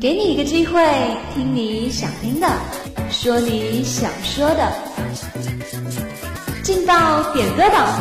[0.00, 0.80] 给你一个机会，
[1.34, 2.46] 听你想听的，
[3.10, 4.72] 说你想说的，
[6.62, 8.00] 进到点歌榜，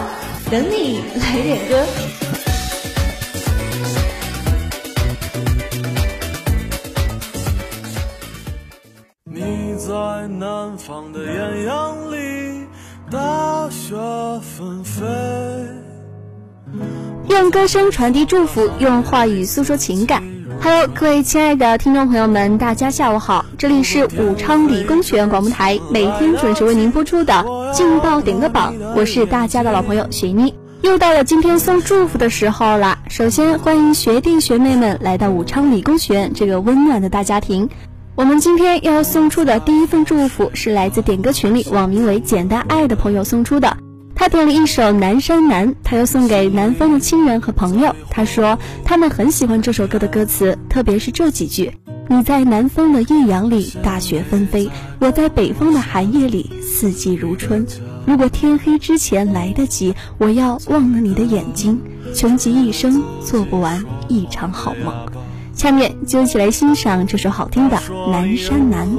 [0.51, 1.85] 等你来点歌。
[9.25, 12.65] 你在南方的艳阳里，
[13.11, 13.95] 大雪
[14.57, 15.46] 纷飞。
[17.39, 20.23] 用歌声传递祝福，用话语诉说情感。
[20.59, 27.33] Hello，各位亲爱的听众朋友们，大家下午好，这里是武昌理工学院广播台，每天准时为您播出的
[27.73, 30.51] 《劲爆点歌榜》，我是大家的老朋友雪妮。
[30.81, 32.97] 又到了今天送祝福的时候了。
[33.07, 37.69] 首先欢迎学弟学妹们来到武昌理工学院这个温暖的大家庭。
[38.15, 43.77] 我们今天要送出的第一份祝福是来自点歌群里网名为“简单爱”的朋友送出的。
[44.17, 47.95] 他点了一首《南山南》，他又送给南方的亲人和朋友。
[48.09, 51.71] 他说他们很喜欢这首歌的歌词，特别是这几句
[52.09, 54.67] ：“你在南方的艳阳里大雪纷飞，
[54.99, 57.63] 我在北方的寒夜里四季如春。
[58.07, 61.79] 如果天黑之前来得及，我要忘了你的眼睛，
[62.15, 64.95] 穷极一生做不完一场好梦。”
[65.53, 67.77] 下面就一起来欣赏这首好听的
[68.11, 68.89] 《南山南》。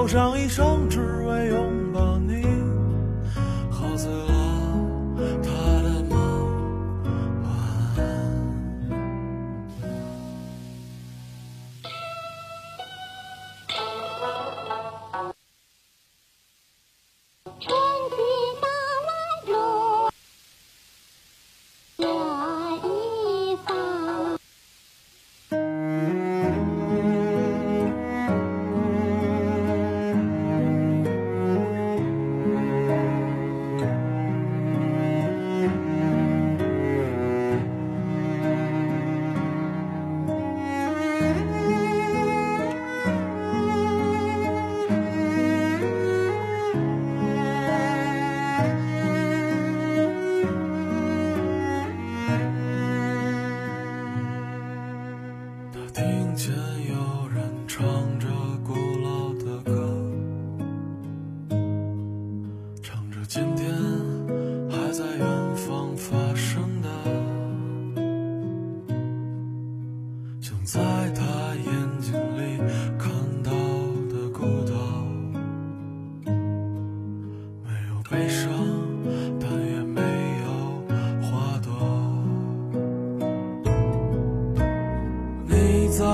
[0.00, 1.19] 奏上一声知。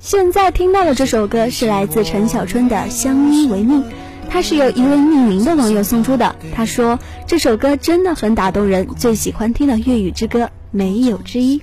[0.00, 3.82] 现在听到的这首歌，是来自陈小春的《相依为命》，
[4.28, 6.36] 他是由一位匿名的网友送出的。
[6.54, 11.62] 他说这首歌真的很打动人，最喜欢听的粤语之歌，没有之一。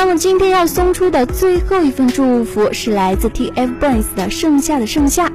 [0.00, 5.26] 那么今天要送出的最后一份祝福是来自 TFBOYS 的《盛夏的盛夏》，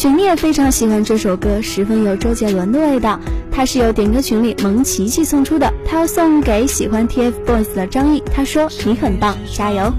[0.00, 3.18] 群里也非常喜欢这首歌，十分有周杰伦的味道。
[3.50, 9.92] 它是由点歌群里萌琪琪送出的，他要送给喜欢 TFBOYS 的张译，他说你很棒，加油。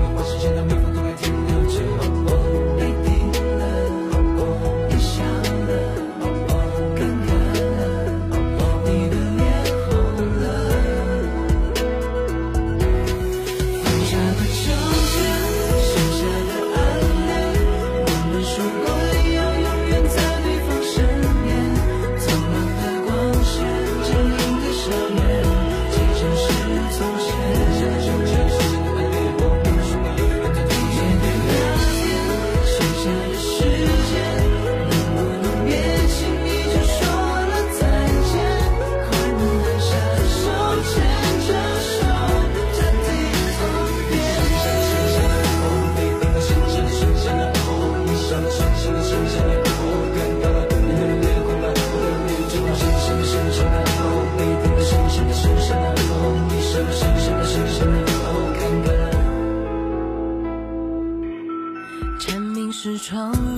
[63.10, 63.49] 처음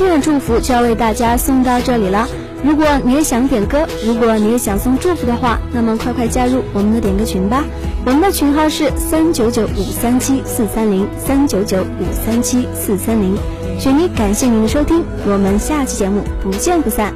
[0.00, 2.26] 今天的祝福就要为大家送到这里了。
[2.64, 7.62] 如果你也想点歌，如果你也想送祝福的话，那么快快加入我们的点歌群吧。
[8.06, 13.36] 我们的群号是三九九五三七四三零三九九五三七四三零。
[13.78, 17.12] 雪妮，感谢您的收听，我们下期节目不见不散。